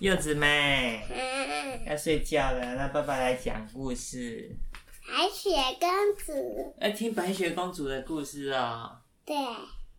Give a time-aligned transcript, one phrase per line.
[0.00, 1.02] 柚子妹，
[1.84, 4.48] 要睡觉了，那爸爸来讲故事。
[5.08, 6.76] 白雪公主。
[6.80, 9.00] 要听白雪公主的故事哦。
[9.24, 9.34] 对。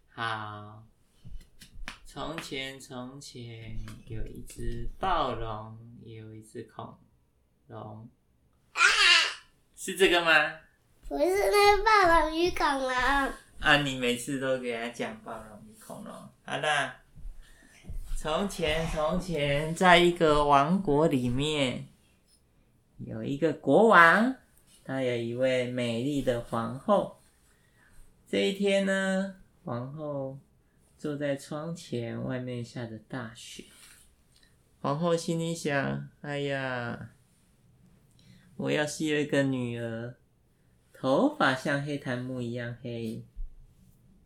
[0.08, 0.84] 好。
[2.06, 3.76] 从前，从前
[4.08, 6.98] 有一只暴龙，也有一只恐
[7.68, 8.10] 龙。
[8.72, 8.82] 啊！
[9.76, 10.60] 是这个吗？
[11.10, 12.90] 不是那个暴龙与恐龙。
[13.60, 13.78] 啊！
[13.84, 16.14] 你每次都给他讲暴龙与恐龙。
[16.46, 16.94] 好的。
[18.22, 21.88] 从前，从前，在一个王国里面，
[22.98, 24.36] 有一个国王，
[24.84, 27.22] 他有一位美丽的皇后。
[28.28, 30.38] 这一天呢，皇后
[30.98, 33.64] 坐在窗前，外面下着大雪。
[34.82, 37.12] 皇后心里想：“哎呀，
[38.58, 40.18] 我要是有一个女儿，
[40.92, 43.24] 头发像黑檀木一样黑，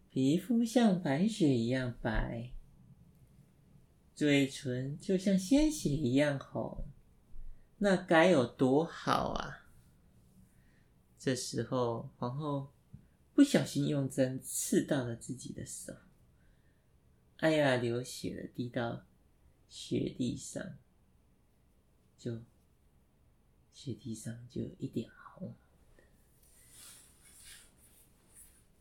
[0.09, 2.49] 皮肤像白雪一样白。”
[4.15, 6.85] 嘴唇就像鲜血一样红，
[7.79, 9.67] 那该有多好啊！
[11.17, 12.71] 这时候，皇后
[13.33, 15.93] 不小心用针刺到了自己的手，
[17.37, 19.05] 哎呀，流血了，滴到
[19.67, 20.77] 雪地上，
[22.17, 22.43] 就
[23.73, 25.55] 雪地上就有一点红。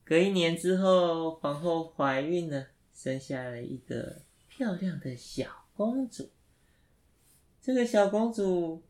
[0.05, 4.27] 隔一年之后，皇后怀孕了，生下了一个。
[4.63, 6.31] 漂亮的小公主，
[7.61, 8.81] 这个小公主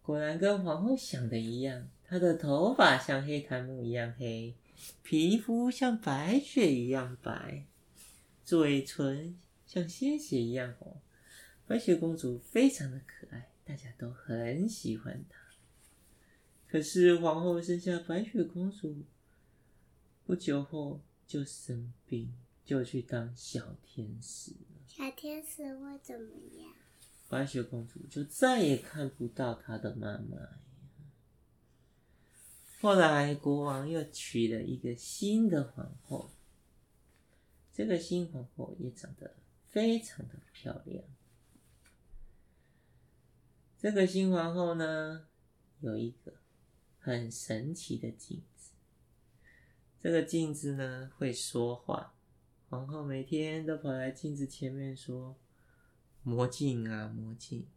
[0.00, 4.54] 果然跟皇后想的一样，她的头发像黑檀木一样黑，
[5.02, 7.66] 皮肤像白雪一样白，
[8.42, 10.96] 嘴唇像鲜血一样红。
[11.66, 15.38] 白雪公主非常的可爱，大家都很喜欢她。
[16.66, 19.04] 可是皇后生下白雪公主
[20.24, 22.32] 不久后就生病，
[22.64, 24.52] 就去当小天使。
[24.96, 26.72] 小天使会怎么样？
[27.28, 30.38] 白雪公主就再也看不到她的妈妈。
[32.80, 36.30] 后来国王又娶了一个新的皇后，
[37.74, 41.04] 这个新皇后也长得非常的漂亮。
[43.78, 45.28] 这个新皇后呢，
[45.80, 46.32] 有一个
[46.98, 48.70] 很神奇的镜子，
[50.00, 52.14] 这个镜子呢会说话。
[52.68, 55.36] 皇后每天都跑来镜子前面说
[56.24, 57.68] ：“魔镜啊，魔镜，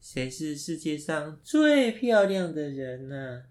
[0.00, 3.46] 谁是世界上最漂亮的人呢？”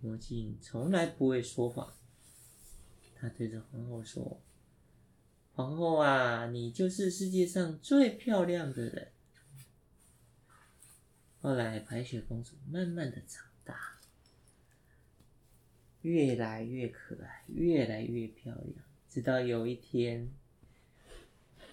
[0.00, 1.92] 魔镜从来不会说谎，
[3.16, 4.40] 他对着皇后说
[5.54, 9.10] ：“皇后啊，你就是世界上最漂亮的人。”
[11.42, 13.98] 后来，白雪公主慢慢的长大，
[16.02, 18.85] 越来越可爱，越来越漂亮。
[19.16, 20.30] 直到有一天，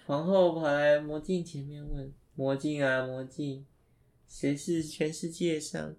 [0.06, 3.66] 皇后跑来魔镜前面问：“魔镜啊，魔镜，
[4.26, 5.94] 谁是全世界上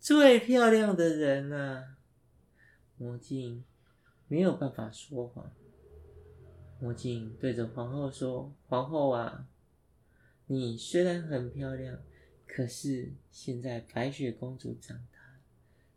[0.00, 1.96] 最漂亮的人啊？”
[2.98, 3.62] 魔镜
[4.26, 5.52] 没有办法说谎。
[6.80, 9.46] 魔镜对着皇后说：“皇后啊，
[10.46, 12.02] 你虽然很漂亮，
[12.48, 15.38] 可是现在白雪公主长大，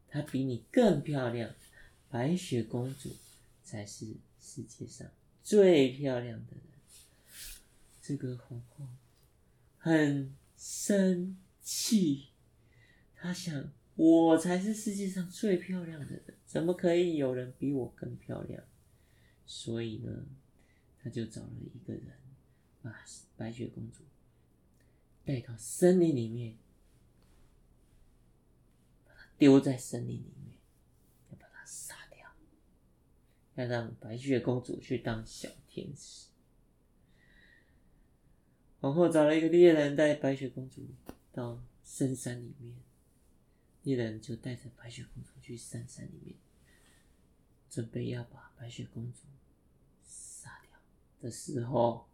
[0.08, 1.50] 她比你更漂亮。
[2.12, 3.10] 白雪公主
[3.64, 5.10] 才是。”世界上
[5.42, 6.64] 最漂亮的人，
[8.02, 8.86] 这个皇后
[9.78, 12.28] 很生气，
[13.16, 18.62] 她想：我才是世界上最漂亮的人，怎么可以有人比我更漂亮？
[19.46, 20.26] 所以呢，
[21.02, 22.12] 她就找了一个人，
[22.82, 22.94] 把
[23.38, 24.04] 白雪公主
[25.24, 26.58] 带到森林里面，
[29.06, 30.43] 把她丢在森林里面。
[33.56, 36.28] 要让白雪公主去当小天使。
[38.80, 40.86] 皇后找了一个猎人，带白雪公主
[41.32, 42.76] 到深山里面。
[43.84, 46.36] 猎人就带着白雪公主去深山里面，
[47.70, 49.20] 准备要把白雪公主
[50.06, 50.80] 杀掉
[51.20, 52.08] 的时候，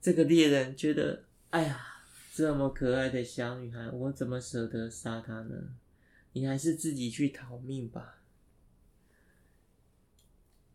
[0.00, 5.76] 这个猎人觉得：哎呀，这么可爱的小女孩，我怎么舍得杀她呢？
[6.32, 8.23] 你还是自己去逃命吧。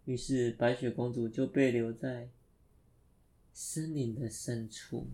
[0.10, 2.32] 于是，白雪公主就被留在
[3.54, 5.12] 森林的深处。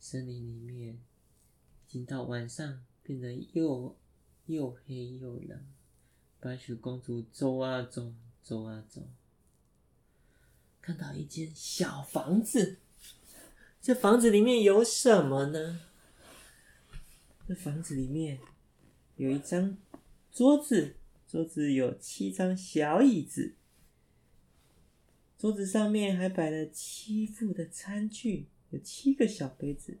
[0.00, 3.94] 森林里面，已经到晚上，变得又
[4.46, 5.66] 又黑又冷。
[6.40, 9.06] 白雪公主走啊走，走啊走，
[10.80, 12.78] 看到一间小房子。
[13.82, 15.82] 这房子里面有什么呢？
[17.46, 18.40] 这房子里面
[19.16, 19.76] 有一张
[20.32, 20.94] 桌子。
[21.28, 23.54] 桌子有七张小椅子，
[25.36, 29.98] 桌子上面还摆了七副的餐具，有七个小杯子、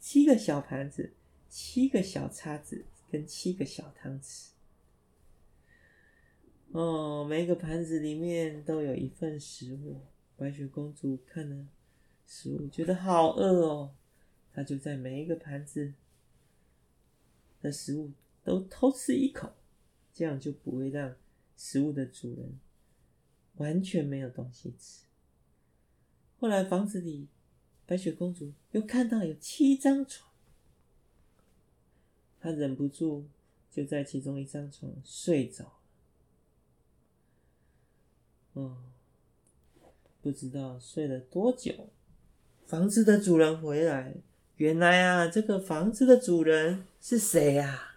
[0.00, 1.14] 七个小盘子、
[1.48, 4.48] 七个小叉子跟七个小汤匙。
[6.72, 10.00] 哦，每个盘子里面都有一份食物。
[10.36, 11.68] 白雪公主看了
[12.26, 13.94] 食物，觉得好饿哦，
[14.52, 15.94] 她就在每一个盘子
[17.62, 18.10] 的食物
[18.42, 19.54] 都偷吃一口，
[20.14, 21.16] 这样就不会让
[21.56, 22.58] 食物的主人
[23.56, 25.02] 完全没有东西吃。
[26.38, 27.26] 后来房子里，
[27.84, 30.30] 白雪公主又看到有七张床，
[32.38, 33.26] 她忍不住
[33.70, 35.72] 就在其中一张床睡着了。
[38.52, 38.76] 哦，
[40.22, 41.88] 不知道睡了多久，
[42.66, 44.14] 房子的主人回来。
[44.56, 47.93] 原来啊，这个房子的主人是谁呀？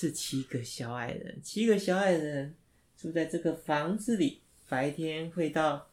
[0.00, 1.40] 是七个小矮人。
[1.42, 2.54] 七个小矮人
[2.96, 5.90] 住在这个房子里，白天会到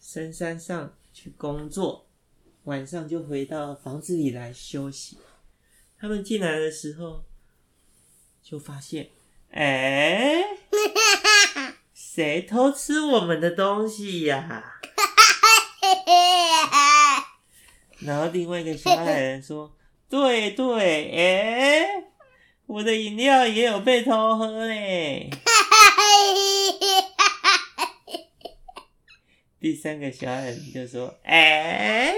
[0.00, 2.08] 深山上去工作，
[2.64, 5.18] 晚上就回到房子里来休息。
[6.00, 7.22] 他们进来的时候，
[8.42, 9.10] 就发现，
[9.52, 10.42] 哎。
[11.94, 14.80] 谁偷吃我们的东西呀？
[18.00, 19.76] 然后另外一个小矮人说
[20.10, 22.07] ：“对对，哎，
[22.68, 25.30] 我的饮料也有被偷喝嘞。
[29.58, 32.14] ”第三个小矮人就说：“哎，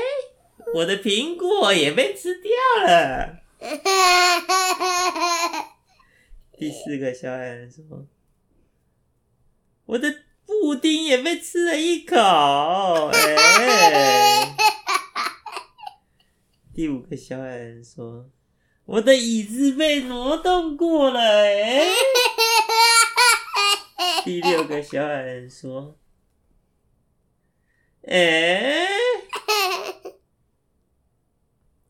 [0.75, 2.51] 我的苹果也被吃掉
[2.87, 3.39] 了。
[6.59, 8.07] ”第四个小矮人说。
[9.87, 10.15] 我的
[10.47, 12.15] 布丁也被吃了一口，
[13.13, 14.55] 哎！
[16.73, 18.31] 第五个小矮人说
[18.91, 21.87] ：“我的椅子被挪动过了，哎！”
[24.27, 25.97] 第六个小矮人说
[28.03, 28.89] ：“哎，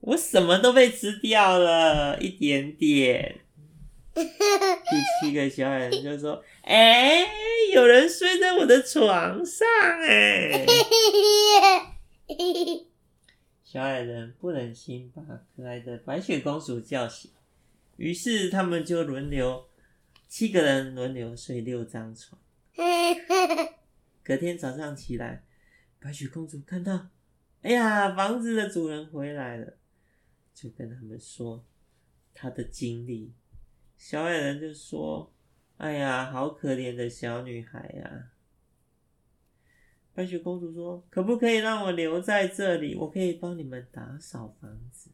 [0.00, 3.41] 我什么都被吃掉了，一点点。
[4.12, 4.23] ”第
[5.23, 7.26] 七个小矮人就说：“哎，
[7.73, 9.67] 有人睡在我的床上，
[10.06, 10.67] 哎！”
[13.72, 15.22] 小矮人不忍心把
[15.55, 17.31] 可爱的白雪公主叫醒，
[17.99, 19.69] 于是他们就轮流，
[20.26, 22.43] 七个人轮流睡六张床。
[24.25, 25.44] 隔天早上起来，
[26.00, 27.11] 白雪公主看到，
[27.62, 29.75] 哎呀，房子的主人回来了，
[30.52, 31.64] 就跟他们说
[32.34, 33.32] 她的经历。
[33.96, 35.32] 小矮人就说
[35.78, 38.30] ：“哎呀，好可怜的小女孩呀！”
[40.15, 42.95] 白雪公主说：“可不可以让我留在这里？
[42.95, 45.11] 我可以帮你们打扫房子。”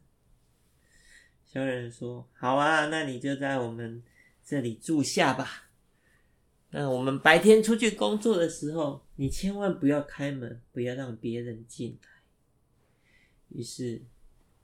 [1.45, 4.03] 小矮人说：“好啊，那你就在我们
[4.45, 5.71] 这里住下吧。
[6.71, 12.09] 那我们白天出去工作的时候，你千万不要开门，不要让别人进来。”
[13.51, 14.03] 于是，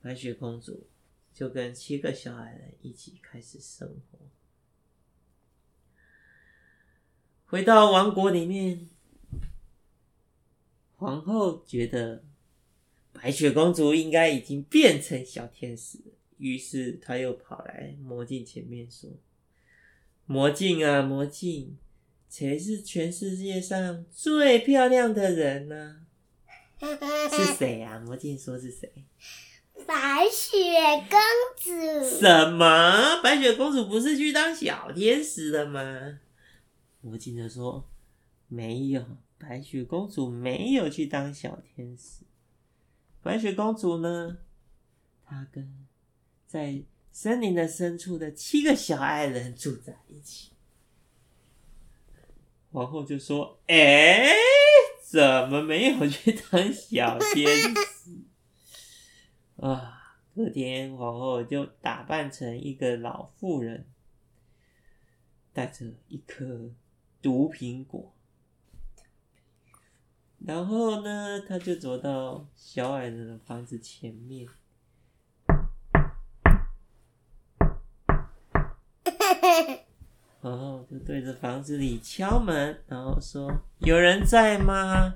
[0.00, 0.88] 白雪公主。
[1.34, 4.18] 就跟七个小矮人一起开始生活。
[7.46, 8.90] 回到王国里面，
[11.02, 12.22] 皇后觉得
[13.12, 19.10] 白雪公主应该已经变成小天使了，于是她又跑来魔镜前面说
[20.26, 21.76] ：“魔镜啊，魔镜，
[22.30, 26.06] 谁是全世界上最漂亮的人呢？
[26.78, 28.88] 是谁呀？”魔镜说：“是谁？”
[29.84, 30.54] 白雪
[31.10, 31.18] 公
[31.58, 32.20] 主？
[32.20, 33.20] 什么？
[33.24, 36.20] 白雪公主不是去当小天使的吗？
[37.00, 37.90] 魔镜就说
[38.46, 39.04] ：“没有，
[39.42, 42.22] 白雪公主没有去当小天使。
[43.22, 44.38] 白雪公主呢？
[45.24, 45.84] 她跟
[46.46, 50.52] 在森林的深处的七个小矮人住在一起。”
[52.70, 54.28] 皇后就说：“哎，
[55.02, 55.20] 怎
[55.50, 57.74] 么没有去当小天使？”
[59.66, 59.98] 啊！
[60.34, 63.86] 隔天，皇后就打扮成一个老妇人，
[65.52, 66.70] 带着一颗
[67.20, 68.11] 毒苹果，
[70.44, 74.46] 然后呢，他就走到小矮人的房子前面，
[80.40, 85.14] 然后就对着房子里敲门，然后说：“有人在吗？”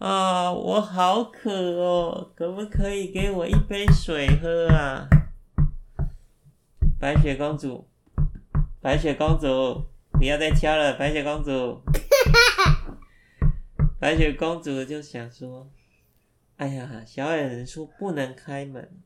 [0.00, 5.06] 啊、我好渴哦，可不可以给我一杯水喝啊？
[6.98, 7.86] 白雪公主，
[8.80, 11.82] 白雪公主，不要再敲了，白雪公主。
[13.98, 15.70] 白雪公主就想说，
[16.56, 19.02] 哎呀，小矮人说不能开门，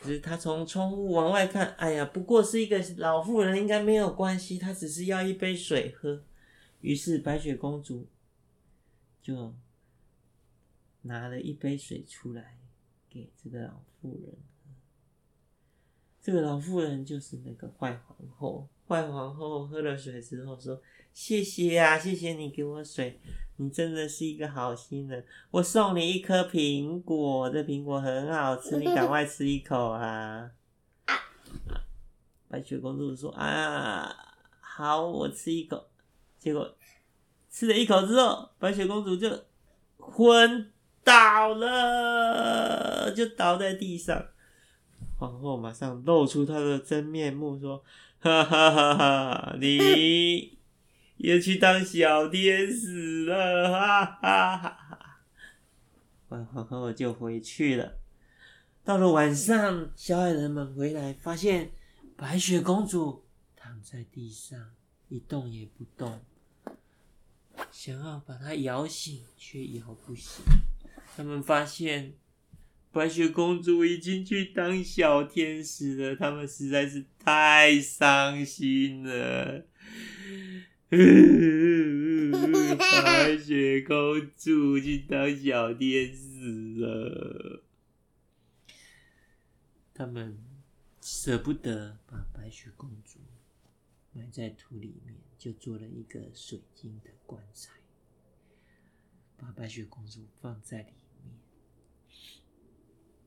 [0.00, 6.22] 可是她从窗户往外看，哎呀，不过是一个老妇人，应该没有关系，她只是要一杯水喝。
[6.80, 8.06] 于是白雪公主。
[9.24, 9.54] 就
[11.00, 12.58] 拿了一杯水出来
[13.08, 14.36] 给这个老妇人。
[16.20, 18.68] 这个老妇人就是那个坏皇后。
[18.86, 20.78] 坏皇后喝了水之后说
[21.14, 23.20] ：“谢谢啊，谢谢你给我水，
[23.56, 25.24] 你真的是一个好心人。
[25.52, 30.50] 我送你一颗苹果，这苹果很好吃，你赶快吃一口啊。”
[32.50, 34.12] 白雪公主说：“啊，
[34.60, 35.86] 好，我吃一口。”
[36.36, 36.76] 结果
[37.48, 39.30] 吃了一口之后，白雪公主就
[39.98, 40.72] 昏
[41.04, 44.26] 倒了，就倒在地上。
[45.16, 47.84] 皇后马上露出她的真面目，说。
[48.18, 48.94] 哈哈哈！
[48.94, 50.56] 哈，你
[51.24, 55.20] 也去当小天使了，哈哈哈！
[56.28, 57.94] 然后我就回去了。
[58.84, 61.72] 到了晚上，小矮人们回来，发现
[62.14, 63.24] 白雪公主
[63.56, 64.72] 躺在地上
[65.08, 66.20] 一动也不动，
[67.72, 70.44] 想要把她摇醒，却摇不醒。
[71.16, 72.12] 他们发现。
[72.92, 79.66] 白雪公主已经去当小天使了，他们实在是太伤心了。
[82.78, 87.62] 白雪公主去当小天使了，
[89.92, 90.38] 他们
[91.00, 93.18] 舍不得把白雪公主
[94.12, 97.72] 埋在土里面，就做了一个水晶的棺材，
[99.36, 101.34] 把白雪公主放在里面。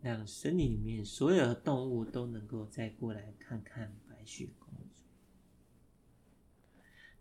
[0.02, 4.87] 让森林里面所有的动物都能够再过来看看白雪公主。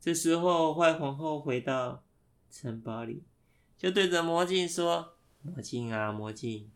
[0.07, 2.05] 这时候，坏皇后回到
[2.49, 3.25] 城堡里，
[3.77, 6.71] 就对着魔镜说：“魔镜啊，魔镜，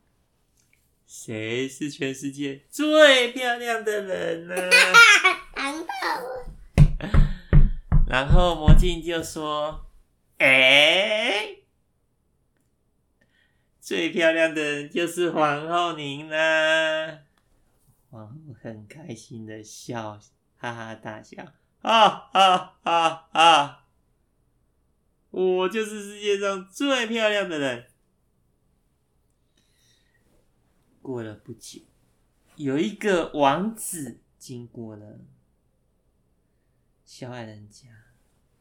[1.06, 4.56] 谁是全世界最漂亮的人呢？”
[8.10, 9.86] 然后魔镜就说
[10.38, 11.58] ：“哎。”
[13.80, 17.20] 最漂亮的人就是皇后您啦！
[18.10, 20.18] 皇后很开心的笑，
[20.56, 21.46] 哈哈大笑，
[21.82, 23.86] 啊啊啊啊！
[25.30, 27.90] 我就是世界上最漂亮的人。
[31.00, 31.80] 过了不久，
[32.56, 35.20] 有一个王子经过了
[37.04, 37.88] 小矮人家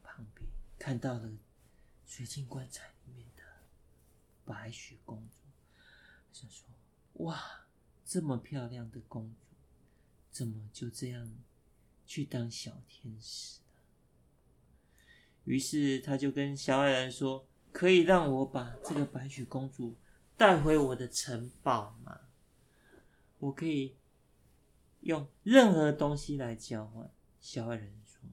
[0.02, 0.48] 旁边，
[0.78, 1.30] 看到了
[2.06, 3.42] 水晶棺材里面的。
[4.44, 5.42] 白雪公主
[6.32, 6.66] 想说
[7.24, 7.66] ：“哇，
[8.04, 9.46] 这么漂亮的公主，
[10.32, 11.30] 怎么就这样
[12.10, 13.60] 去当小天使？”
[15.46, 19.96] 于是他就跟小矮人说：“可以让我把这个白雪公主
[20.36, 22.22] 带回我的城堡吗？
[23.38, 23.94] 我可以
[25.02, 27.08] 用任何东西来交换。”
[27.40, 28.28] 小矮人说：“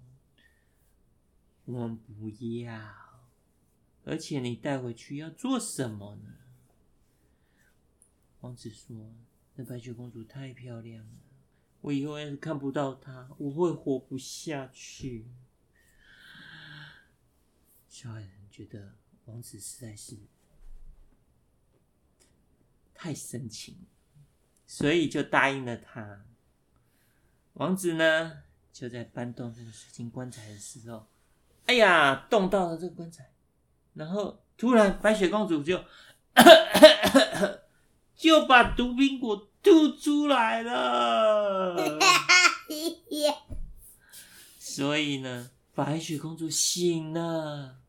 [1.65, 3.21] 我们不要。”
[4.03, 6.33] 而且你带回去要做什么呢？
[8.39, 9.13] 王子说
[9.53, 11.11] ：“那白雪公主太漂亮了，
[11.81, 15.27] 我以后要是看不到他，我会活不下去。”
[17.89, 20.17] 小矮人觉得王子实在是
[22.93, 23.85] 太深情，
[24.65, 26.25] 所以就答应了他。
[27.53, 31.07] 王子呢，就在搬动这个水晶棺材的时候，
[31.65, 33.33] 哎呀，动到了这个棺材。
[33.95, 35.83] 然后突然，白雪公主就
[38.15, 41.99] 就把毒苹果吐出来了。
[44.59, 47.79] 所以呢，白雪公主醒了。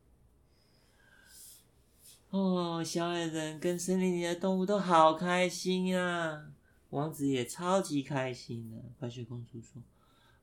[2.29, 6.51] 哦，小矮人跟森林里的动物都好开心啊！
[6.91, 8.77] 王子也超级开心的。
[8.99, 9.81] 白雪公主说：“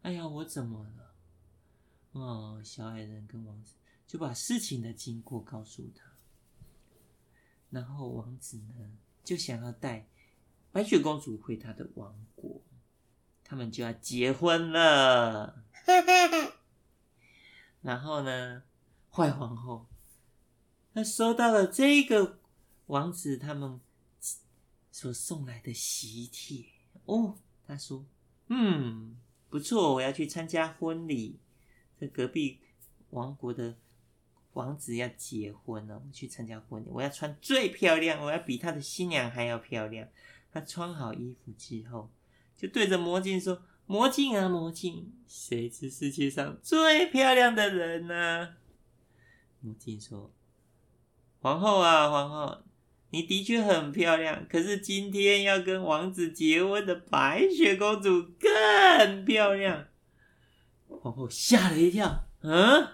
[0.03, 1.13] 哎呀，我怎么了？”
[2.13, 3.75] 哦，小矮人跟王子。
[4.07, 6.05] 就把事情的经过告诉他，
[7.71, 8.89] 然后王子呢，
[9.25, 10.07] 就想要带
[10.77, 12.61] 白雪公主回她的王国，
[13.43, 15.65] 他们就要结婚了。
[17.81, 18.63] 然后呢，
[19.11, 19.87] 坏皇后
[20.93, 22.41] 她收到了这个
[22.89, 23.81] 王子他们
[24.93, 26.67] 所送来的喜帖
[27.07, 28.05] 哦，她说
[28.49, 29.17] ：“嗯，
[29.49, 31.41] 不错，我要去参加婚礼，
[31.99, 32.61] 在隔壁
[33.09, 33.79] 王国的。”
[34.53, 36.89] 王子要结婚了，我去参加婚礼。
[36.89, 40.09] 我要穿最漂亮，我要比他的新娘还要漂亮。
[40.57, 42.11] 他穿好衣服之后，
[42.57, 48.55] 就对着魔镜说：“魔镜啊，魔镜，谁是世界上最漂亮的人呢？”
[49.61, 50.33] 魔镜说
[51.41, 52.63] ：“皇后啊，皇后，
[53.11, 54.47] 你的确很漂亮。
[54.49, 59.89] 可是今天要跟王子结婚的白雪公主更漂亮。”
[60.89, 62.89] 皇后吓了一跳，嗯。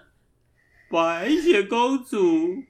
[0.89, 2.61] 白雪公主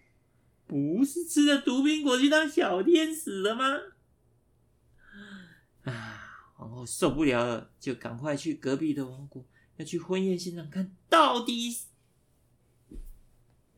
[0.67, 3.63] 不是吃了毒苹果去当小天使了吗？
[6.85, 9.43] 受不了了，就赶快去隔壁的王国，
[9.77, 11.77] 要去婚宴现场看到底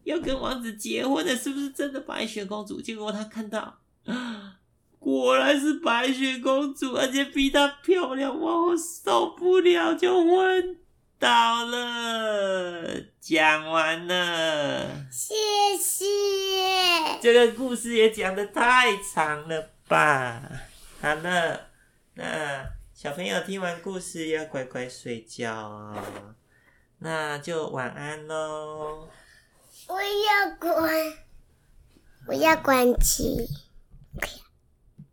[0.03, 2.79] 要跟王子结婚的是不是真的白雪公主？
[2.79, 3.79] 结果他看到，
[4.99, 10.77] 果然是白雪公主，而且比她漂亮，哇，我受不了就昏
[11.17, 13.03] 倒了。
[13.19, 15.33] 讲完了，谢
[15.79, 16.05] 谢。
[17.19, 20.41] 这个故事也讲的太长了吧？
[21.01, 21.69] 好了，
[22.13, 22.23] 那
[22.95, 26.33] 小朋友听完故事要乖乖睡觉哦。
[26.99, 29.09] 那就晚安喽。
[29.89, 31.13] 我要关，
[32.25, 33.49] 我要关机。